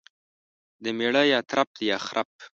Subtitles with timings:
[0.83, 2.31] دميړه يا ترپ دى يا خرپ.